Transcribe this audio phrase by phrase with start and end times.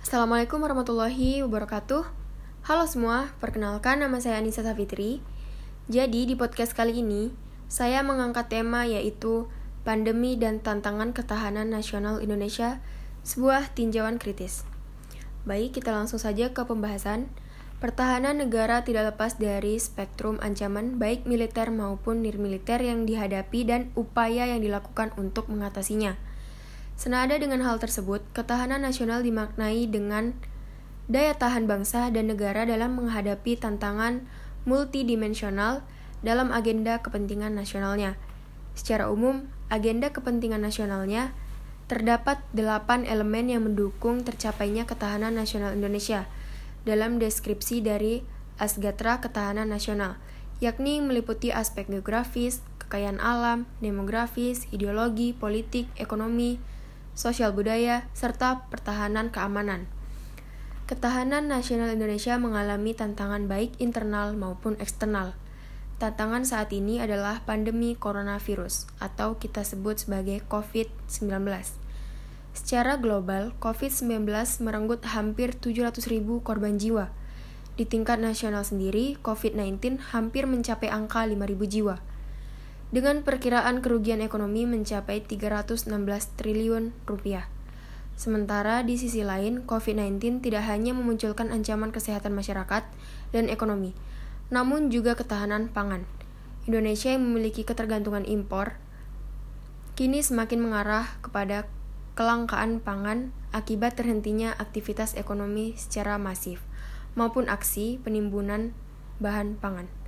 [0.00, 2.08] Assalamualaikum warahmatullahi wabarakatuh.
[2.64, 5.20] Halo semua, perkenalkan nama saya Anissa Safitri.
[5.92, 7.28] Jadi di podcast kali ini,
[7.68, 9.52] saya mengangkat tema yaitu
[9.84, 12.80] Pandemi dan Tantangan Ketahanan Nasional Indonesia,
[13.28, 14.64] sebuah tinjauan kritis.
[15.44, 17.28] Baik, kita langsung saja ke pembahasan.
[17.84, 24.48] Pertahanan negara tidak lepas dari spektrum ancaman baik militer maupun nirmiliter yang dihadapi dan upaya
[24.48, 26.16] yang dilakukan untuk mengatasinya.
[27.00, 30.36] Senada dengan hal tersebut, ketahanan nasional dimaknai dengan
[31.08, 34.28] daya tahan bangsa dan negara dalam menghadapi tantangan
[34.68, 35.80] multidimensional
[36.20, 38.20] dalam agenda kepentingan nasionalnya.
[38.76, 41.32] Secara umum, agenda kepentingan nasionalnya
[41.88, 46.28] terdapat delapan elemen yang mendukung tercapainya ketahanan nasional Indonesia
[46.84, 48.20] dalam deskripsi dari
[48.60, 50.20] Asgatra Ketahanan Nasional,
[50.60, 56.60] yakni meliputi aspek geografis, kekayaan alam, demografis, ideologi, politik, ekonomi,
[57.14, 59.86] sosial budaya, serta pertahanan keamanan.
[60.90, 65.38] Ketahanan nasional Indonesia mengalami tantangan baik internal maupun eksternal.
[66.02, 71.46] Tantangan saat ini adalah pandemi coronavirus atau kita sebut sebagai COVID-19.
[72.50, 74.26] Secara global, COVID-19
[74.66, 77.14] merenggut hampir 700.000 korban jiwa.
[77.78, 81.38] Di tingkat nasional sendiri, COVID-19 hampir mencapai angka 5.000
[81.70, 82.09] jiwa
[82.90, 85.90] dengan perkiraan kerugian ekonomi mencapai 316
[86.34, 87.46] triliun rupiah.
[88.18, 92.84] Sementara di sisi lain, COVID-19 tidak hanya memunculkan ancaman kesehatan masyarakat
[93.32, 93.96] dan ekonomi,
[94.52, 96.04] namun juga ketahanan pangan.
[96.68, 98.76] Indonesia yang memiliki ketergantungan impor
[99.96, 101.68] kini semakin mengarah kepada
[102.16, 106.60] kelangkaan pangan akibat terhentinya aktivitas ekonomi secara masif
[107.16, 108.72] maupun aksi penimbunan
[109.20, 109.99] bahan pangan.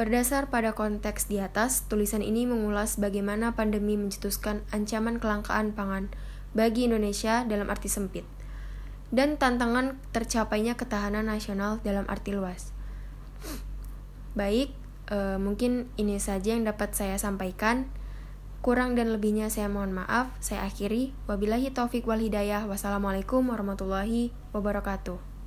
[0.00, 6.08] Berdasar pada konteks di atas, tulisan ini mengulas bagaimana pandemi mencetuskan ancaman kelangkaan pangan
[6.56, 8.24] bagi Indonesia dalam arti sempit,
[9.12, 12.72] dan tantangan tercapainya ketahanan nasional dalam arti luas.
[14.32, 14.72] Baik,
[15.12, 17.84] e, mungkin ini saja yang dapat saya sampaikan.
[18.64, 20.32] Kurang dan lebihnya saya mohon maaf.
[20.40, 21.12] Saya akhiri.
[21.28, 22.64] Wabillahi taufik wal hidayah.
[22.64, 25.39] Wassalamualaikum warahmatullahi wabarakatuh.